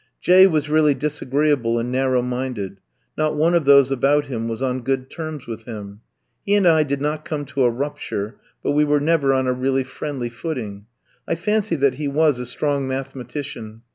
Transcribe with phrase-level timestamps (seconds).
[0.19, 2.79] J ski was really disagreeable and narrow minded;
[3.15, 6.01] not one of those about him was on good terms with him.
[6.43, 8.33] He and I did not come to a rupture,
[8.63, 10.87] but we were never on a really friendly footing.
[11.27, 13.83] I fancy that he was a strong mathematician.